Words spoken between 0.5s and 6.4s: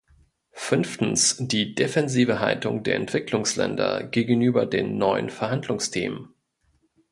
Fünftens, die defensive Haltung der Entwicklungsländer gegenüber den neuen Verhandlungsthemen.